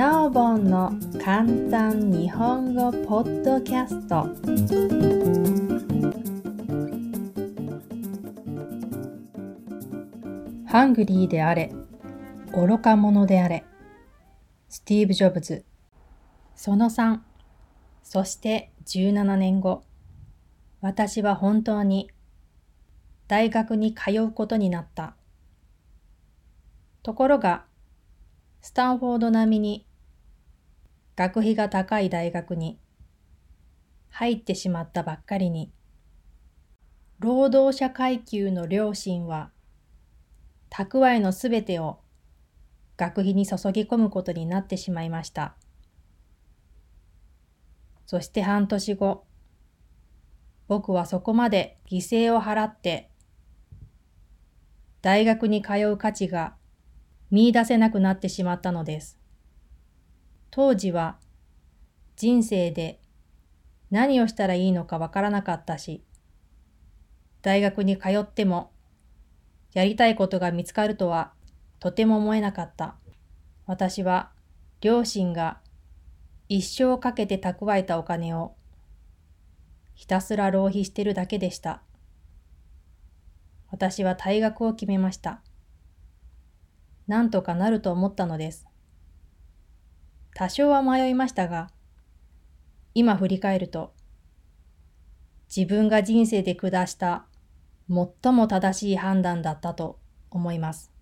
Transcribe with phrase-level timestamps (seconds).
[0.00, 4.26] なおぼんの簡単日本語ポッドキャスト。
[10.66, 11.74] ハングリーであれ
[12.54, 13.62] 愚か者であれ。
[14.70, 15.66] スティーブ・ジョブズ。
[16.54, 17.18] その3
[18.02, 19.82] そして17年後。
[20.80, 22.10] 私は本当に
[23.28, 25.14] 大学に通うことになった。
[27.02, 27.66] ところが
[28.62, 29.89] スタンフォード並みに
[31.16, 32.78] 学費が高い大学に
[34.10, 35.72] 入ってしまったばっかりに
[37.20, 39.50] 労働者階級の両親は
[40.70, 42.00] 蓄えのすべてを
[42.96, 45.54] 学費に注ぎ込むことになってしまいました。
[48.06, 49.24] そして半年後、
[50.66, 53.10] 僕はそこまで犠牲を払って
[55.02, 56.56] 大学に通う価値が
[57.30, 59.19] 見出せなくなってしまったのです。
[60.50, 61.16] 当時は
[62.16, 63.00] 人生で
[63.90, 66.04] 何をしたらいいのかわからなかったし、
[67.42, 68.72] 大学に通っても
[69.72, 71.32] やりたいことが見つかるとは
[71.78, 72.96] とても思えなかった。
[73.66, 74.32] 私は
[74.80, 75.60] 両親が
[76.48, 78.54] 一生かけて蓄えたお金を
[79.94, 81.82] ひたすら浪費してるだけでした。
[83.70, 85.42] 私は退学を決めました。
[87.06, 88.69] なんとかなると思ったのです。
[90.34, 91.70] 多少は迷いましたが、
[92.94, 93.92] 今振り返ると、
[95.54, 97.26] 自分が人生で下した
[97.88, 99.98] 最も正しい判断だったと
[100.30, 100.92] 思います。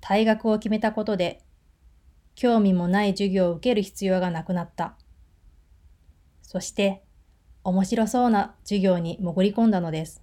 [0.00, 1.42] 退学を決めたことで、
[2.34, 4.96] 興味もない授業を受ける必要がなくなった。
[6.42, 7.04] そして、
[7.64, 10.20] 面白そうな授業に潜り込んだのです。